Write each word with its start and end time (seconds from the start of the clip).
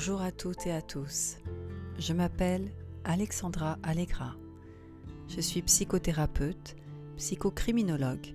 Bonjour 0.00 0.22
à 0.22 0.30
toutes 0.30 0.64
et 0.68 0.70
à 0.70 0.80
tous. 0.80 1.38
Je 1.98 2.12
m'appelle 2.12 2.70
Alexandra 3.02 3.78
Allegra. 3.82 4.36
Je 5.26 5.40
suis 5.40 5.60
psychothérapeute, 5.60 6.76
psychocriminologue 7.16 8.28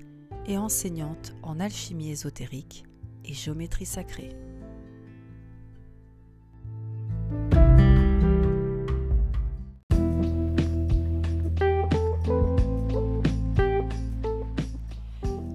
et 0.46 0.58
enseignante 0.58 1.34
en 1.42 1.62
alchimie 1.62 2.12
ésotérique 2.12 2.84
et 3.24 3.34
géométrie 3.34 3.86
sacrée. 3.86 4.36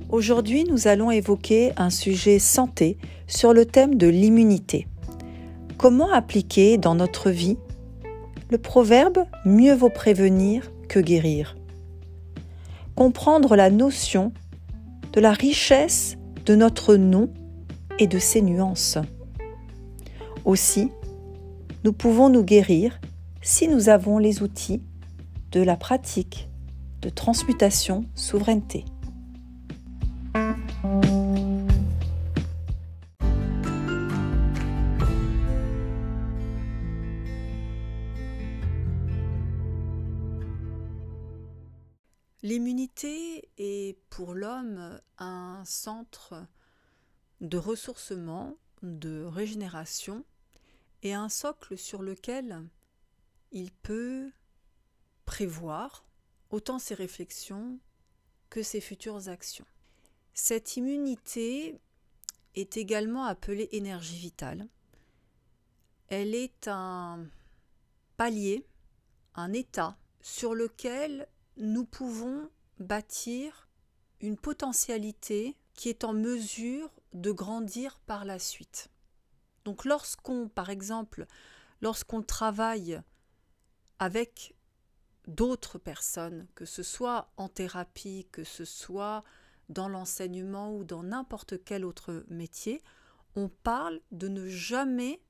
Aujourd'hui, 0.09 0.65
nous 0.65 0.89
allons 0.89 1.11
évoquer 1.11 1.73
un 1.77 1.91
sujet 1.91 2.39
santé 2.39 2.97
sur 3.27 3.53
le 3.53 3.67
thème 3.67 3.97
de 3.97 4.07
l'immunité. 4.07 4.87
Comment 5.79 6.11
appliquer 6.13 6.77
dans 6.77 6.97
notre 6.97 7.31
vie 7.31 7.57
le 8.51 8.59
proverbe 8.59 9.27
Mieux 9.45 9.75
vaut 9.75 9.91
prévenir 9.91 10.73
que 10.89 10.99
guérir 10.99 11.57
Comprendre 12.97 13.55
la 13.55 13.71
notion 13.71 14.33
de 15.13 15.21
la 15.21 15.33
richesse 15.33 16.17
de 16.47 16.57
notre 16.57 16.97
nom 16.97 17.31
et 18.01 18.09
de 18.09 18.19
ses 18.19 18.43
nuances. 18.43 18.99
Aussi, 20.45 20.91
nous 21.85 21.93
pouvons 21.93 22.29
nous 22.29 22.43
guérir 22.43 23.01
si 23.41 23.69
nous 23.69 23.89
avons 23.89 24.19
les 24.19 24.43
outils 24.43 24.83
de 25.53 25.63
la 25.63 25.77
pratique 25.77 26.49
de 27.03 27.09
transmutation 27.09 28.05
souveraineté. 28.17 28.85
L'immunité 42.43 43.51
est 43.59 43.99
pour 44.11 44.33
l'homme 44.33 45.01
un 45.19 45.63
centre 45.65 46.47
de 47.41 47.59
ressourcement, 47.59 48.57
de 48.83 49.25
régénération 49.25 50.25
et 51.03 51.15
un 51.15 51.29
socle 51.29 51.77
sur 51.77 52.01
lequel 52.01 52.65
il 53.51 53.73
peut 53.73 54.31
prévoir 55.25 56.05
autant 56.51 56.79
ses 56.79 56.95
réflexions 56.95 57.81
que 58.51 58.63
ses 58.63 58.81
futures 58.81 59.29
actions. 59.29 59.67
Cette 60.33 60.77
immunité 60.77 61.81
est 62.55 62.77
également 62.77 63.25
appelée 63.25 63.69
énergie 63.73 64.17
vitale. 64.17 64.69
Elle 66.07 66.37
est 66.37 66.69
un 66.69 67.27
palier, 68.17 68.65
un 69.35 69.53
état 69.53 69.99
sur 70.21 70.55
lequel 70.55 71.29
nous 71.59 71.85
pouvons 71.85 72.49
bâtir 72.79 73.69
une 74.21 74.37
potentialité 74.37 75.57
qui 75.75 75.89
est 75.89 76.05
en 76.05 76.13
mesure 76.13 76.91
de 77.13 77.33
grandir 77.33 78.01
par 78.07 78.25
la 78.25 78.39
suite. 78.39 78.91
Donc 79.65 79.85
lorsqu'on, 79.85 80.49
par 80.49 80.71
exemple, 80.71 81.27
lorsqu'on 81.81 82.23
travaille 82.23 83.01
avec 83.99 84.55
d'autres 85.27 85.79
personnes, 85.79 86.47
que 86.55 86.65
ce 86.65 86.83
soit 86.83 87.33
en 87.37 87.49
thérapie, 87.49 88.27
que 88.33 88.45
ce 88.45 88.65
soit 88.65 89.25
dans 89.69 89.89
l'enseignement 89.89 90.75
ou 90.75 90.85
dans 90.85 91.03
n'importe 91.03 91.63
quel 91.65 91.85
autre 91.85 92.25
métier, 92.29 92.83
on 93.35 93.49
parle 93.49 94.01
de 94.11 94.29
ne 94.29 94.49
jamais 94.49 95.21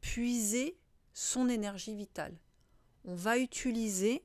puiser 0.00 0.78
son 1.12 1.48
énergie 1.48 1.94
vitale. 1.94 2.38
On 3.04 3.14
va 3.14 3.38
utiliser 3.38 4.24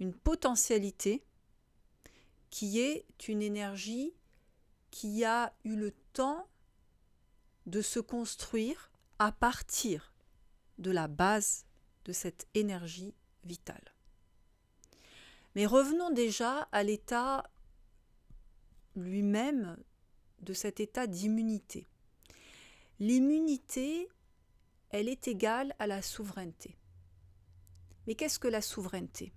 une 0.00 0.14
potentialité 0.14 1.24
qui 2.50 2.80
est 2.80 3.06
une 3.28 3.42
énergie 3.42 4.14
qui 4.90 5.24
a 5.24 5.52
eu 5.64 5.76
le 5.76 5.92
temps 6.12 6.46
de 7.66 7.82
se 7.82 7.98
construire 7.98 8.92
à 9.18 9.32
partir 9.32 10.12
de 10.78 10.90
la 10.90 11.08
base 11.08 11.66
de 12.04 12.12
cette 12.12 12.46
énergie 12.54 13.14
vitale. 13.44 13.94
Mais 15.54 15.66
revenons 15.66 16.10
déjà 16.10 16.68
à 16.72 16.82
l'état 16.82 17.50
lui-même 18.96 19.76
de 20.40 20.52
cet 20.52 20.80
état 20.80 21.06
d'immunité. 21.06 21.86
L'immunité, 23.00 24.08
elle 24.90 25.08
est 25.08 25.26
égale 25.26 25.74
à 25.78 25.86
la 25.86 26.02
souveraineté. 26.02 26.76
Mais 28.06 28.14
qu'est-ce 28.14 28.38
que 28.38 28.48
la 28.48 28.62
souveraineté? 28.62 29.32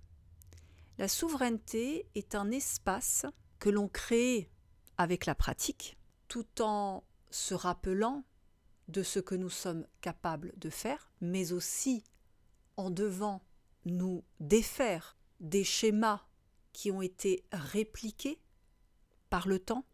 La 0.98 1.06
souveraineté 1.06 2.08
est 2.16 2.34
un 2.34 2.50
espace 2.50 3.24
que 3.60 3.70
l'on 3.70 3.86
crée 3.88 4.50
avec 4.96 5.26
la 5.26 5.36
pratique, 5.36 5.96
tout 6.26 6.60
en 6.60 7.04
se 7.30 7.54
rappelant 7.54 8.24
de 8.88 9.04
ce 9.04 9.20
que 9.20 9.36
nous 9.36 9.50
sommes 9.50 9.86
capables 10.00 10.52
de 10.56 10.70
faire, 10.70 11.12
mais 11.20 11.52
aussi 11.52 12.02
en 12.76 12.90
devant 12.90 13.44
nous 13.84 14.24
défaire 14.40 15.16
des 15.38 15.62
schémas 15.62 16.26
qui 16.72 16.90
ont 16.90 17.02
été 17.02 17.44
répliqués 17.52 18.40
par 19.30 19.46
le 19.46 19.60
temps, 19.60 19.84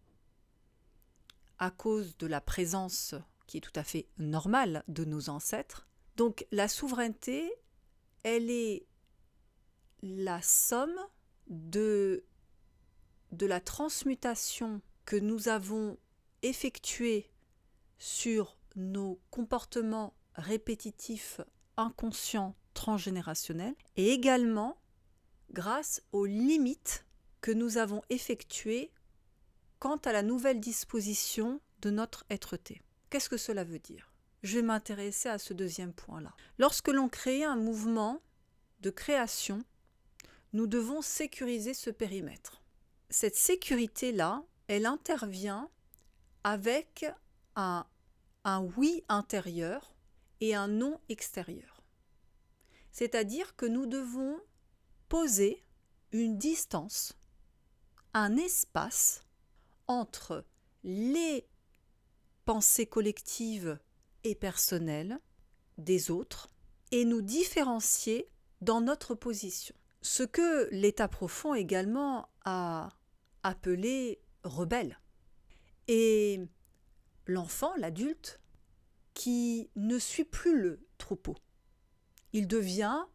à 1.58 1.70
cause 1.70 2.16
de 2.16 2.26
la 2.26 2.40
présence 2.40 3.14
qui 3.46 3.58
est 3.58 3.60
tout 3.60 3.72
à 3.78 3.84
fait 3.84 4.08
normale 4.16 4.82
de 4.88 5.04
nos 5.04 5.28
ancêtres. 5.28 5.86
Donc 6.16 6.46
la 6.50 6.66
souveraineté, 6.66 7.52
elle 8.22 8.50
est 8.50 8.86
la 10.04 10.42
somme 10.42 10.94
de, 11.46 12.24
la 13.40 13.60
transmutation 13.60 14.82
que 15.06 15.16
nous 15.16 15.48
avons 15.48 15.98
effectuée 16.42 17.30
sur 17.98 18.58
nos 18.76 19.18
comportements 19.30 20.14
répétitifs 20.34 21.40
inconscients 21.78 22.54
transgénérationnels 22.74 23.74
et 23.96 24.10
également 24.10 24.76
grâce 25.52 26.02
aux 26.12 26.26
limites 26.26 27.06
que 27.40 27.50
nous 27.50 27.78
avons 27.78 28.02
effectuées 28.10 28.92
quant 29.78 29.96
à 29.96 30.12
la 30.12 30.22
nouvelle 30.22 30.60
disposition 30.60 31.60
de 31.80 31.90
notre 31.90 32.24
être-té. 32.28 32.82
Qu'est-ce 33.08 33.28
que 33.30 33.36
cela 33.36 33.64
veut 33.64 33.78
dire? 33.78 34.12
Je 34.42 34.58
vais 34.58 34.62
m'intéresser 34.62 35.30
à 35.30 35.38
ce 35.38 35.54
deuxième 35.54 35.94
point-là. 35.94 36.34
Lorsque 36.58 36.88
l'on 36.88 37.08
crée 37.08 37.44
un 37.44 37.56
mouvement 37.56 38.20
de 38.80 38.90
création, 38.90 39.64
nous 40.54 40.68
devons 40.68 41.02
sécuriser 41.02 41.74
ce 41.74 41.90
périmètre. 41.90 42.62
Cette 43.10 43.36
sécurité-là, 43.36 44.44
elle 44.68 44.86
intervient 44.86 45.68
avec 46.44 47.04
un, 47.56 47.84
oui 48.76 49.04
intérieur 49.08 49.94
et 50.40 50.54
un 50.54 50.68
non 50.68 51.00
extérieur. 51.08 51.82
C'est-à-dire 52.92 53.56
que 53.56 53.66
nous 53.66 53.86
devons 53.86 54.38
poser 55.08 55.64
une 56.12 56.38
distance, 56.38 57.18
un 58.12 58.36
espace 58.36 59.22
entre 59.88 60.44
les 60.84 61.48
pensées 62.44 62.86
collectives 62.86 63.76
et 64.22 64.36
personnelles 64.36 65.18
des 65.78 66.12
autres 66.12 66.48
et 66.92 67.04
nous 67.04 67.22
différencier 67.22 68.30
dans 68.60 68.80
notre 68.80 69.16
position. 69.16 69.74
Ce 70.04 70.22
que 70.22 70.68
l'état 70.70 71.08
profond 71.08 71.54
également 71.54 72.28
a 72.44 72.90
appelé 73.42 74.20
rebelle. 74.44 75.00
Et 75.88 76.40
l'enfant, 77.26 77.74
l'adulte, 77.78 78.38
qui 79.14 79.70
ne 79.76 79.98
suit 79.98 80.24
plus 80.24 80.60
le 80.60 80.86
troupeau. 80.98 81.36
Il 82.34 82.46
devient 82.46 83.06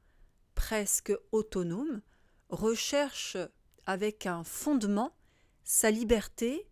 presque 0.55 1.13
autonome, 1.31 2.01
recherche 2.49 3.37
avec 3.85 4.25
un 4.25 4.43
fondement 4.43 5.15
sa 5.63 5.91
liberté 5.91 6.67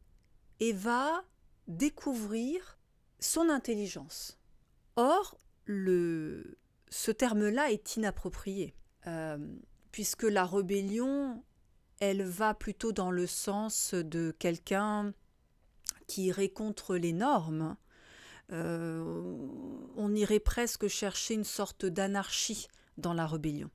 et 0.59 0.73
va 0.73 1.23
découvrir 1.67 2.79
son 3.19 3.49
intelligence. 3.49 4.39
Or, 4.95 5.37
le, 5.65 6.57
ce 6.89 7.11
terme-là 7.11 7.71
est 7.71 7.97
inapproprié, 7.97 8.73
euh, 9.05 9.37
puisque 9.97 10.21
la 10.21 10.45
rébellion, 10.45 11.43
elle 11.99 12.21
va 12.21 12.53
plutôt 12.53 12.91
dans 12.91 13.09
le 13.09 13.25
sens 13.25 13.95
de 13.95 14.29
quelqu'un 14.37 15.11
qui 16.05 16.25
irait 16.25 16.49
contre 16.49 16.97
les 16.97 17.13
normes. 17.13 17.75
Euh, 18.51 19.01
on 19.95 20.13
irait 20.13 20.39
presque 20.39 20.87
chercher 20.87 21.33
une 21.33 21.43
sorte 21.43 21.87
d'anarchie 21.87 22.67
dans 22.99 23.15
la 23.15 23.25
rébellion, 23.25 23.71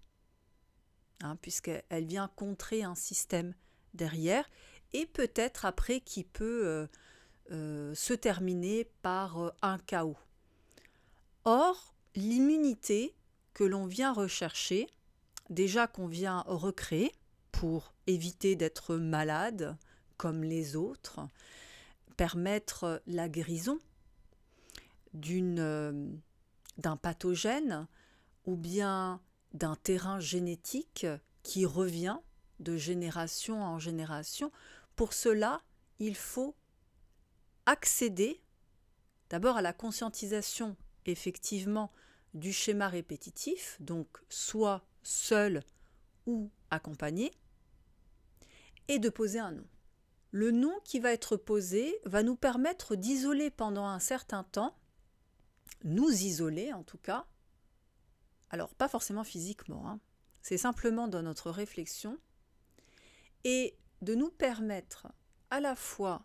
hein, 1.25 1.35
puisqu'elle 1.43 2.07
vient 2.07 2.29
contrer 2.37 2.85
un 2.85 2.95
système 2.95 3.53
derrière 3.93 4.49
et 4.93 5.07
peut-être 5.07 5.65
après 5.65 5.99
qui 5.99 6.23
peut 6.23 6.65
euh, 6.65 6.87
euh, 7.51 7.97
se 7.97 8.15
terminer 8.15 8.85
par 9.03 9.55
un 9.61 9.79
chaos. 9.79 10.19
Or, 11.45 11.97
l'immunité 12.15 13.17
que 13.55 13.65
l'on 13.65 13.87
vient 13.87 14.13
rechercher, 14.13 14.87
déjà 15.51 15.87
qu'on 15.87 16.07
vient 16.07 16.45
recréer 16.47 17.13
pour 17.51 17.95
éviter 18.07 18.57
d'être 18.57 18.97
malade 18.97 19.77
comme 20.17 20.43
les 20.43 20.77
autres, 20.77 21.21
permettre 22.17 23.03
la 23.07 23.29
guérison 23.29 23.79
d'une 25.15 26.21
d'un 26.79 26.97
pathogène 26.97 27.87
ou 28.47 28.57
bien 28.57 29.21
d'un 29.53 29.77
terrain 29.77 30.21
génétique 30.21 31.07
qui 31.43 31.67
revient 31.67 32.19
de 32.61 32.77
génération 32.77 33.63
en 33.63 33.79
génération. 33.79 34.51
Pour 34.97 35.13
cela, 35.13 35.61
il 35.99 36.17
faut 36.17 36.57
accéder 37.67 38.41
d'abord 39.29 39.57
à 39.57 39.63
la 39.63 39.73
conscientisation 39.73 40.77
effectivement 41.07 41.93
du 42.35 42.53
schéma 42.53 42.89
répétitif, 42.89 43.77
donc 43.81 44.09
soit 44.29 44.85
seul 45.03 45.63
ou 46.27 46.51
accompagné, 46.71 47.33
et 48.89 48.99
de 48.99 49.09
poser 49.09 49.39
un 49.39 49.53
nom. 49.53 49.67
Le 50.31 50.51
nom 50.51 50.79
qui 50.85 50.99
va 50.99 51.13
être 51.13 51.37
posé 51.37 51.99
va 52.05 52.23
nous 52.23 52.37
permettre 52.37 52.97
d'isoler 52.97 53.51
pendant 53.51 53.87
un 53.87 53.99
certain 53.99 54.45
temps, 54.45 54.77
nous 55.85 56.11
isoler 56.11 56.73
en 56.73 56.83
tout 56.83 56.99
cas, 56.99 57.27
alors 58.51 58.75
pas 58.75 58.89
forcément 58.89 59.25
physiquement, 59.25 59.89
hein. 59.89 60.01
c'est 60.43 60.59
simplement 60.59 61.09
dans 61.09 61.23
notre 61.23 61.51
réflexion, 61.51 62.19
et 63.45 63.77
de 64.01 64.15
nous 64.15 64.31
permettre 64.31 65.09
à 65.51 65.61
la 65.61 65.77
fois 65.77 66.25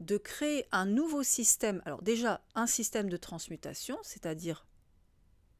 de 0.00 0.16
créer 0.16 0.66
un 0.72 0.86
nouveau 0.86 1.22
système, 1.22 1.82
alors 1.84 2.02
déjà 2.02 2.42
un 2.54 2.66
système 2.66 3.08
de 3.08 3.16
transmutation, 3.16 3.98
c'est-à-dire 4.02 4.66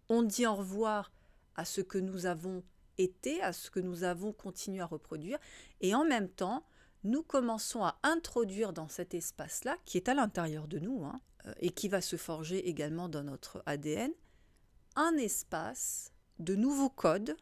on 0.08 0.22
dit 0.22 0.46
au 0.46 0.54
revoir 0.54 1.12
à 1.56 1.64
ce 1.64 1.80
que 1.80 1.98
nous 1.98 2.26
avons 2.26 2.62
été, 2.98 3.42
à 3.42 3.52
ce 3.52 3.70
que 3.70 3.80
nous 3.80 4.04
avons 4.04 4.32
continué 4.32 4.80
à 4.80 4.86
reproduire, 4.86 5.38
et 5.80 5.94
en 5.94 6.04
même 6.04 6.28
temps, 6.28 6.64
nous 7.02 7.22
commençons 7.22 7.84
à 7.84 7.98
introduire 8.02 8.72
dans 8.72 8.88
cet 8.88 9.14
espace-là, 9.14 9.76
qui 9.84 9.98
est 9.98 10.08
à 10.08 10.14
l'intérieur 10.14 10.68
de 10.68 10.78
nous, 10.78 11.04
hein, 11.04 11.20
euh, 11.46 11.52
et 11.60 11.70
qui 11.70 11.88
va 11.88 12.00
se 12.00 12.16
forger 12.16 12.68
également 12.68 13.08
dans 13.08 13.22
notre 13.22 13.62
ADN, 13.66 14.12
un 14.96 15.16
espace 15.16 16.12
de 16.38 16.54
nouveaux 16.54 16.90
codes 16.90 17.36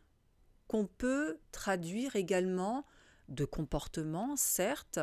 qu'on 0.67 0.87
peut 0.87 1.38
traduire 1.53 2.17
également 2.17 2.85
de 3.29 3.44
comportement, 3.44 4.37
certes, 4.37 4.99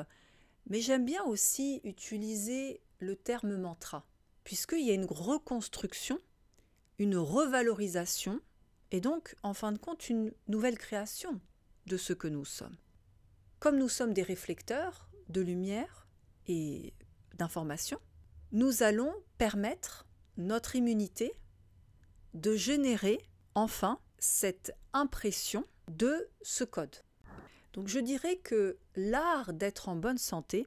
mais 0.67 0.81
j'aime 0.81 1.06
bien 1.06 1.23
aussi 1.23 1.81
utiliser 1.83 2.81
le 3.00 3.15
terme 3.15 3.56
mantra, 3.56 4.06
puisqu'il 4.44 4.85
y 4.85 4.91
a 4.91 4.94
une 4.95 5.06
reconstruction, 5.06 6.19
une 6.97 7.17
revalorisation, 7.17 8.41
et 8.91 9.01
donc, 9.01 9.36
en 9.44 9.53
fin 9.53 9.71
de 9.71 9.77
compte, 9.77 10.09
une 10.09 10.31
nouvelle 10.47 10.77
création 10.77 11.39
de 11.86 11.97
ce 11.97 12.13
que 12.13 12.27
nous 12.27 12.45
sommes. 12.45 12.77
Comme 13.59 13.77
nous 13.77 13.89
sommes 13.89 14.13
des 14.13 14.24
réflecteurs 14.24 15.09
de 15.27 15.41
lumière 15.41 16.07
et 16.47 16.94
d'information, 17.36 18.00
nous 18.51 18.83
allons 18.83 19.13
permettre 19.38 20.07
notre 20.38 20.75
immunité 20.75 21.33
de 22.33 22.56
générer 22.56 23.19
enfin 23.56 24.00
cette 24.18 24.74
impression 24.94 25.65
de 25.89 26.30
ce 26.42 26.63
code. 26.63 26.95
Donc 27.74 27.88
je 27.88 28.00
dirais 28.00 28.38
que 28.38 28.77
l'art 28.95 29.53
d'être 29.53 29.89
en 29.89 29.95
bonne 29.95 30.18
santé, 30.18 30.65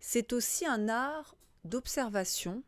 c'est 0.00 0.32
aussi 0.32 0.66
un 0.66 0.88
art 0.88 1.36
d'observation 1.64 2.62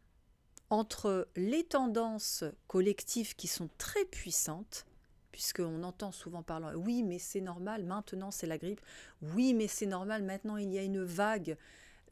entre 0.71 1.29
les 1.37 1.65
tendances 1.65 2.45
collectives 2.67 3.37
qui 3.37 3.47
sont 3.47 3.69
très 3.79 4.05
puissantes, 4.05 4.87
puisqu'on 5.33 5.83
entend 5.83 6.13
souvent 6.13 6.43
parler 6.43 6.75
oui 6.77 7.03
mais 7.03 7.19
c'est 7.19 7.41
normal, 7.41 7.85
maintenant 7.85 8.31
c'est 8.31 8.47
la 8.47 8.59
grippe, 8.59 8.81
oui 9.23 9.55
mais 9.55 9.69
c'est 9.69 9.87
normal, 9.87 10.23
maintenant 10.23 10.57
il 10.57 10.73
y 10.73 10.79
a 10.79 10.83
une 10.83 11.03
vague 11.03 11.57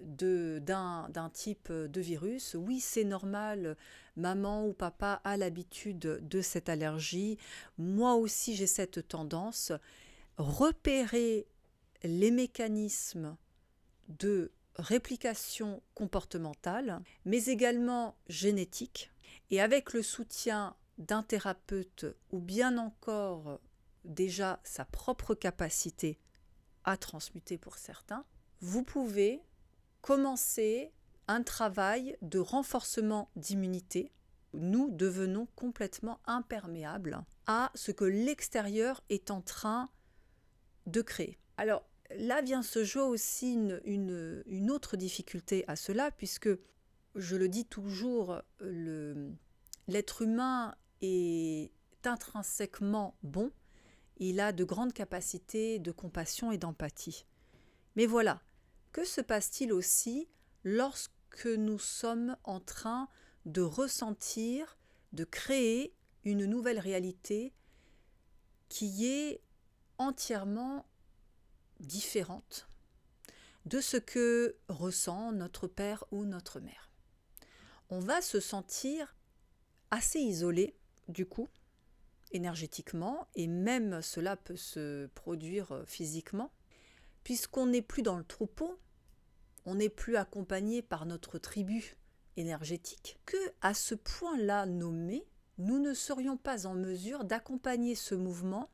d'un 0.00 1.30
type 1.32 1.70
de 1.72 2.00
virus. 2.00 2.56
Oui, 2.58 2.80
c'est 2.80 3.04
normal, 3.04 3.76
maman 4.16 4.66
ou 4.66 4.72
papa 4.72 5.20
a 5.24 5.36
l'habitude 5.36 5.98
de 5.98 6.40
cette 6.40 6.68
allergie. 6.68 7.38
Moi 7.78 8.14
aussi, 8.14 8.54
j'ai 8.56 8.66
cette 8.66 9.06
tendance. 9.08 9.72
Repérer 10.36 11.46
les 12.02 12.30
mécanismes 12.30 13.36
de 14.08 14.50
réplication 14.76 15.82
comportementale, 15.94 17.02
mais 17.24 17.44
également 17.44 18.16
génétique, 18.28 19.12
et 19.50 19.60
avec 19.60 19.92
le 19.92 20.02
soutien 20.02 20.76
d'un 20.98 21.22
thérapeute 21.22 22.06
ou 22.30 22.40
bien 22.40 22.78
encore 22.78 23.60
déjà 24.04 24.60
sa 24.64 24.84
propre 24.84 25.34
capacité 25.34 26.18
à 26.84 26.96
transmuter 26.96 27.58
pour 27.58 27.76
certains, 27.76 28.24
vous 28.60 28.82
pouvez 28.82 29.42
commencer 30.00 30.92
un 31.28 31.42
travail 31.42 32.16
de 32.22 32.38
renforcement 32.38 33.30
d'immunité. 33.36 34.12
Nous 34.52 34.90
devenons 34.90 35.46
complètement 35.56 36.20
imperméables 36.26 37.24
à 37.46 37.70
ce 37.74 37.90
que 37.90 38.04
l'extérieur 38.04 39.02
est 39.08 39.30
en 39.30 39.40
train 39.40 39.88
de 40.86 41.00
créer. 41.00 41.38
Alors 41.56 41.84
là 42.18 42.42
vient 42.42 42.62
se 42.62 42.84
jouer 42.84 43.02
aussi 43.02 43.54
une, 43.84 44.70
autre 44.70 44.96
difficulté 44.96 45.64
à 45.68 45.76
cela, 45.76 46.10
puisque, 46.10 46.48
je 47.14 47.36
le 47.36 47.48
dis 47.48 47.64
toujours, 47.64 48.40
l'être 48.60 50.22
humain 50.22 50.74
est 51.00 51.70
intrinsèquement 52.04 53.16
bon, 53.22 53.50
il 54.18 54.40
a 54.40 54.52
de 54.52 54.64
grandes 54.64 54.92
capacités 54.92 55.78
de 55.78 55.90
compassion 55.90 56.52
et 56.52 56.58
d'empathie. 56.58 57.26
Mais 57.96 58.06
voilà, 58.06 58.42
que 58.92 59.04
se 59.04 59.20
passe-t-il 59.20 59.72
aussi 59.72 60.28
lorsque 60.62 61.46
nous 61.46 61.78
sommes 61.78 62.36
en 62.44 62.60
train 62.60 63.08
de 63.44 63.60
ressentir, 63.60 64.78
de 65.12 65.24
créer 65.24 65.94
une 66.24 66.46
nouvelle 66.46 66.78
réalité 66.78 67.52
qui 68.68 69.06
est 69.06 69.42
entièrement 69.98 70.86
différente 71.84 72.68
de 73.66 73.80
ce 73.80 73.96
que 73.96 74.56
ressent 74.68 75.32
notre 75.32 75.66
père 75.66 76.04
ou 76.10 76.24
notre 76.24 76.60
mère. 76.60 76.90
On 77.90 77.98
va 77.98 78.20
se 78.20 78.40
sentir 78.40 79.16
assez 79.90 80.20
isolé 80.20 80.76
du 81.08 81.26
coup, 81.26 81.48
énergétiquement, 82.32 83.28
et 83.34 83.46
même 83.46 84.02
cela 84.02 84.36
peut 84.36 84.56
se 84.56 85.06
produire 85.08 85.82
physiquement, 85.86 86.52
puisqu'on 87.22 87.66
n'est 87.66 87.82
plus 87.82 88.02
dans 88.02 88.16
le 88.16 88.24
troupeau, 88.24 88.78
on 89.66 89.76
n'est 89.76 89.88
plus 89.88 90.16
accompagné 90.16 90.82
par 90.82 91.06
notre 91.06 91.38
tribu 91.38 91.96
énergétique, 92.36 93.18
que 93.24 93.36
à 93.60 93.74
ce 93.74 93.94
point-là 93.94 94.66
nommé, 94.66 95.26
nous 95.58 95.78
ne 95.78 95.94
serions 95.94 96.36
pas 96.36 96.66
en 96.66 96.74
mesure 96.74 97.24
d'accompagner 97.24 97.94
ce 97.94 98.14
mouvement 98.14 98.70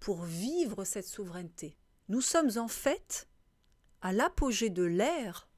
pour 0.00 0.22
vivre 0.22 0.84
cette 0.84 1.06
souveraineté. 1.06 1.76
Nous 2.08 2.20
sommes 2.20 2.56
en 2.56 2.68
fait 2.68 3.28
à 4.00 4.12
l'apogée 4.12 4.70
de 4.70 4.84
l'ère 4.84 5.48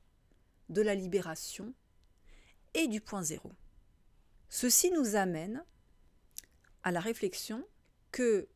de 0.68 0.82
la 0.82 0.94
libération 0.94 1.74
et 2.74 2.88
du 2.88 3.00
point 3.00 3.22
zéro. 3.22 3.52
Ceci 4.48 4.90
nous 4.90 5.16
amène 5.16 5.64
à 6.82 6.90
la 6.90 7.00
réflexion 7.00 7.66
que 8.12 8.48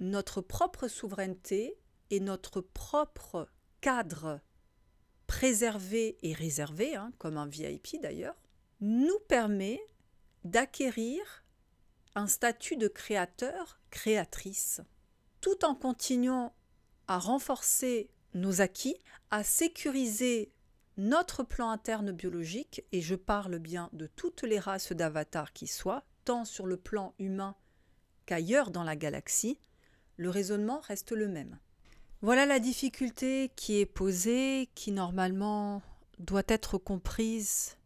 notre 0.00 0.40
propre 0.40 0.88
souveraineté 0.88 1.78
et 2.10 2.20
notre 2.20 2.60
propre 2.60 3.48
cadre 3.80 4.40
préservé 5.26 6.18
et 6.22 6.32
réservé, 6.32 6.94
hein, 6.94 7.12
comme 7.18 7.36
un 7.36 7.46
VIP 7.46 8.00
d'ailleurs, 8.00 8.36
nous 8.80 9.18
permet 9.28 9.80
d'acquérir 10.44 11.44
un 12.14 12.26
statut 12.26 12.76
de 12.76 12.88
créateur, 12.88 13.80
créatrice, 13.90 14.80
tout 15.40 15.64
en 15.64 15.74
continuant 15.74 16.54
à 17.08 17.18
renforcer 17.18 18.08
nos 18.34 18.60
acquis, 18.60 18.96
à 19.30 19.44
sécuriser 19.44 20.52
notre 20.96 21.42
plan 21.42 21.70
interne 21.70 22.12
biologique, 22.12 22.84
et 22.92 23.00
je 23.00 23.14
parle 23.14 23.58
bien 23.58 23.88
de 23.92 24.06
toutes 24.06 24.42
les 24.42 24.58
races 24.58 24.92
d'avatars 24.92 25.52
qui 25.52 25.66
soient, 25.66 26.04
tant 26.24 26.44
sur 26.44 26.66
le 26.66 26.76
plan 26.76 27.14
humain 27.18 27.56
qu'ailleurs 28.26 28.70
dans 28.70 28.84
la 28.84 28.96
galaxie, 28.96 29.58
le 30.16 30.30
raisonnement 30.30 30.80
reste 30.80 31.12
le 31.12 31.28
même. 31.28 31.58
Voilà 32.20 32.46
la 32.46 32.60
difficulté 32.60 33.50
qui 33.56 33.80
est 33.80 33.86
posée, 33.86 34.68
qui 34.74 34.92
normalement 34.92 35.82
doit 36.18 36.44
être 36.46 36.78
comprise 36.78 37.76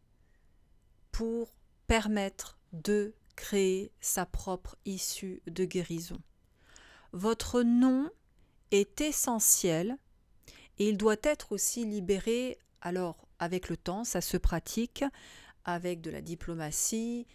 pour 1.11 1.55
permettre 1.87 2.59
de 2.73 3.15
créer 3.35 3.91
sa 3.99 4.25
propre 4.25 4.77
issue 4.85 5.41
de 5.47 5.65
guérison. 5.65 6.21
Votre 7.13 7.63
nom 7.63 8.11
est 8.71 9.01
essentiel 9.01 9.97
et 10.77 10.89
il 10.89 10.97
doit 10.97 11.15
être 11.23 11.51
aussi 11.51 11.85
libéré, 11.85 12.57
alors 12.81 13.27
avec 13.39 13.69
le 13.69 13.77
temps, 13.77 14.03
ça 14.03 14.21
se 14.21 14.37
pratique, 14.37 15.03
avec 15.65 16.01
de 16.01 16.11
la 16.11 16.21
diplomatie, 16.21 17.27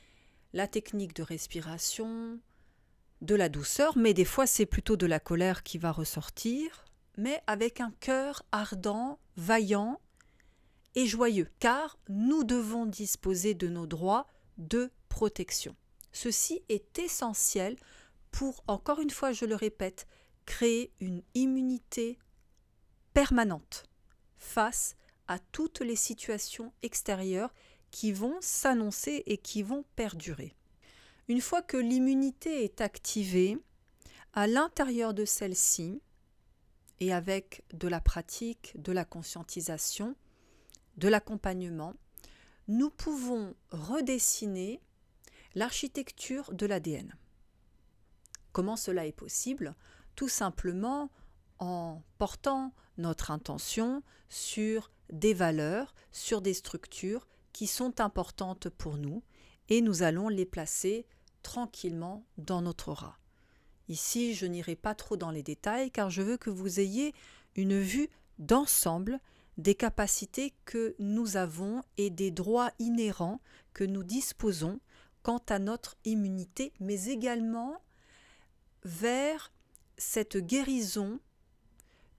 la 0.53 0.67
technique 0.67 1.15
de 1.15 1.23
respiration, 1.23 2.39
de 3.21 3.35
la 3.35 3.49
douceur, 3.49 3.97
mais 3.97 4.15
des 4.15 4.25
fois 4.25 4.47
c'est 4.47 4.67
plutôt 4.67 4.97
de 4.97 5.07
la 5.07 5.21
colère 5.21 5.63
qui 5.63 5.79
va 5.79 5.93
ressortir, 5.93 6.85
mais 7.17 7.43
avec 7.47 7.81
un 7.81 7.93
cœur 8.01 8.43
ardent, 8.53 9.19
vaillant 9.37 10.01
et 10.95 11.07
joyeux, 11.07 11.49
car 11.59 11.99
nous 12.09 12.45
devons 12.45 12.87
disposer 12.87 13.55
de 13.55 13.69
nos 13.69 13.87
droits 13.87 14.27
de 14.59 14.91
protection. 15.09 15.77
Ceci 16.13 16.63
est 16.69 16.99
essentiel 16.99 17.77
pour, 18.31 18.63
encore 18.67 19.01
une 19.01 19.11
fois 19.11 19.33
je 19.33 19.45
le 19.45 19.55
répète, 19.55 20.07
créer 20.47 20.93
une 21.01 21.23
immunité 21.35 22.19
permanente 23.15 23.85
face 24.37 24.97
à 25.29 25.39
toutes 25.39 25.81
les 25.81 25.97
situations 25.97 26.73
extérieures 26.83 27.53
qui 27.91 28.13
vont 28.13 28.37
s'annoncer 28.41 29.23
et 29.27 29.39
qui 29.39 29.63
vont 29.63 29.85
perdurer. 29.97 30.55
Une 31.29 31.41
fois 31.41 31.63
que 31.63 31.77
l'immunité 31.77 32.65
est 32.65 32.81
activée, 32.81 33.59
à 34.33 34.47
l'intérieur 34.47 35.15
de 35.15 35.25
celle-ci, 35.25 36.01
et 37.01 37.13
avec 37.13 37.65
de 37.73 37.89
la 37.89 38.01
pratique, 38.01 38.81
de 38.81 38.93
la 38.93 39.05
conscientisation, 39.05 40.15
de 40.97 41.09
l'accompagnement, 41.09 41.95
nous 42.69 42.91
pouvons 42.91 43.55
redessiner 43.71 44.81
l'architecture 45.55 46.53
de 46.55 46.65
l'ADN. 46.65 47.15
Comment 48.53 48.77
cela 48.77 49.07
est 49.07 49.13
possible? 49.13 49.75
Tout 50.17 50.29
simplement 50.29 51.11
en 51.59 52.03
portant 52.19 52.73
notre 52.99 53.31
intention 53.31 54.03
sur 54.29 54.91
des 55.11 55.35
valeurs, 55.35 55.95
sur 56.11 56.43
des 56.43 56.55
structures 56.55 57.27
qui 57.53 57.67
sont 57.67 58.01
importantes 58.01 58.69
pour 58.69 58.97
nous 58.97 59.23
et 59.69 59.81
nous 59.81 60.03
allons 60.03 60.29
les 60.29 60.47
placer 60.47 61.07
tranquillement 61.43 62.25
dans 62.39 62.63
notre 62.63 62.89
aura. 62.89 63.19
Ici, 63.89 64.35
je 64.35 64.47
n'irai 64.47 64.77
pas 64.77 64.95
trop 64.95 65.17
dans 65.17 65.31
les 65.31 65.43
détails 65.43 65.91
car 65.91 66.11
je 66.11 66.23
veux 66.23 66.37
que 66.37 66.51
vous 66.51 66.81
ayez 66.81 67.15
une 67.57 67.79
vue 67.79 68.09
d'ensemble 68.39 69.21
des 69.59 69.75
capacités 69.75 70.55
que 70.65 70.95
nous 70.99 71.37
avons 71.37 71.83
et 71.99 72.11
des 72.11 72.31
droits 72.31 72.71
inhérents 72.79 73.41
que 73.75 73.85
nous 73.85 74.03
disposons 74.03 74.81
quant 75.23 75.43
à 75.49 75.59
notre 75.59 75.97
immunité, 76.05 76.73
mais 76.81 77.05
également 77.05 77.81
vers 78.85 79.53
cette 80.03 80.37
guérison 80.37 81.21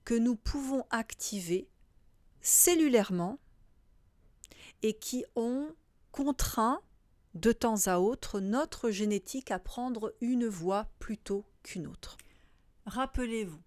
que 0.04 0.14
nous 0.14 0.36
pouvons 0.36 0.84
activer 0.90 1.68
cellulairement 2.40 3.38
et 4.82 4.94
qui 4.94 5.24
ont 5.36 5.68
contraint 6.10 6.80
de 7.34 7.52
temps 7.52 7.86
à 7.86 7.98
autre 7.98 8.40
notre 8.40 8.90
génétique 8.90 9.50
à 9.50 9.58
prendre 9.58 10.14
une 10.20 10.46
voie 10.46 10.88
plutôt 10.98 11.44
qu'une 11.62 11.86
autre. 11.86 12.16
Rappelez-vous, 12.86 13.62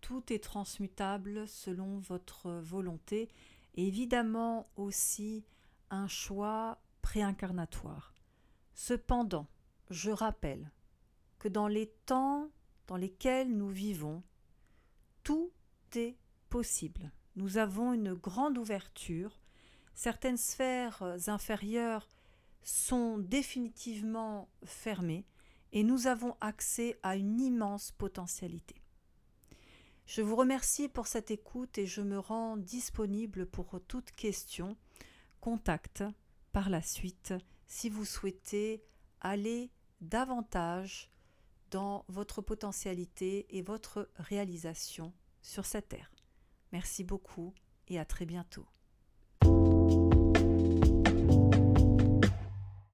tout 0.00 0.32
est 0.32 0.42
transmutable 0.42 1.46
selon 1.46 1.98
votre 1.98 2.50
volonté, 2.50 3.28
évidemment 3.74 4.68
aussi 4.76 5.44
un 5.90 6.08
choix 6.08 6.78
préincarnatoire. 7.02 8.14
Cependant, 8.74 9.46
je 9.90 10.10
rappelle 10.10 10.70
que 11.38 11.48
dans 11.48 11.68
les 11.68 11.88
temps 12.06 12.50
dans 12.88 12.96
lesquels 12.96 13.56
nous 13.56 13.68
vivons, 13.68 14.22
tout 15.22 15.52
est 15.94 16.16
possible. 16.48 17.12
Nous 17.36 17.58
avons 17.58 17.92
une 17.92 18.14
grande 18.14 18.58
ouverture. 18.58 19.38
Certaines 19.94 20.38
sphères 20.38 21.02
inférieures 21.28 22.08
sont 22.62 23.18
définitivement 23.18 24.48
fermées 24.64 25.24
et 25.72 25.84
nous 25.84 26.06
avons 26.06 26.36
accès 26.40 26.98
à 27.02 27.16
une 27.16 27.40
immense 27.40 27.92
potentialité. 27.92 28.82
Je 30.06 30.22
vous 30.22 30.36
remercie 30.36 30.88
pour 30.88 31.06
cette 31.06 31.30
écoute 31.30 31.76
et 31.76 31.86
je 31.86 32.00
me 32.00 32.18
rends 32.18 32.56
disponible 32.56 33.46
pour 33.46 33.78
toute 33.86 34.10
question. 34.12 34.76
Contact 35.40 36.02
par 36.52 36.70
la 36.70 36.80
suite 36.80 37.34
si 37.66 37.90
vous 37.90 38.06
souhaitez 38.06 38.82
aller 39.20 39.70
davantage 40.00 41.10
dans 41.70 42.04
votre 42.08 42.42
potentialité 42.42 43.46
et 43.56 43.62
votre 43.62 44.10
réalisation 44.16 45.12
sur 45.42 45.66
cette 45.66 45.88
terre. 45.88 46.10
Merci 46.72 47.04
beaucoup 47.04 47.54
et 47.88 47.98
à 47.98 48.04
très 48.04 48.26
bientôt. 48.26 48.66